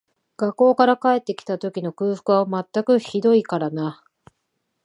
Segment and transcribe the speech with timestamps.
[0.35, 4.03] 学校から帰って来た時の空腹は全くひどいからな